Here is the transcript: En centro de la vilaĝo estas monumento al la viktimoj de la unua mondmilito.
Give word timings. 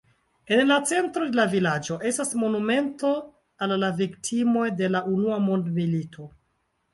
En 0.55 0.69
centro 0.91 1.25
de 1.33 1.39
la 1.39 1.43
vilaĝo 1.51 1.97
estas 2.11 2.31
monumento 2.43 3.11
al 3.67 3.75
la 3.83 3.91
viktimoj 4.01 4.65
de 4.81 4.91
la 4.97 5.03
unua 5.19 5.39
mondmilito. 5.51 6.27